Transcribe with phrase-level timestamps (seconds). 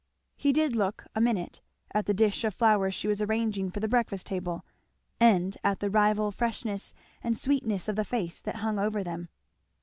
[0.35, 3.87] He did look a minute at the dish of flowers she was arranging for the
[3.87, 4.65] breakfast table,
[5.19, 9.29] and at the rival freshness and sweetness of the face that hung over them.